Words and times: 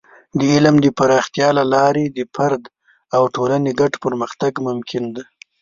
د 0.37 0.41
علم 0.53 0.75
د 0.81 0.87
پراختیا 0.97 1.49
له 1.57 1.63
لارې 1.73 2.05
د 2.07 2.19
فرد 2.35 2.63
او 3.15 3.23
ټولنې 3.35 3.71
ګډ 3.79 3.93
پرمختګ 4.05 4.51
ممکن 4.67 5.03
دی. 5.15 5.23